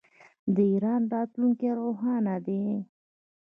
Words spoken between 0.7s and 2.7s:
ایران راتلونکی روښانه دی.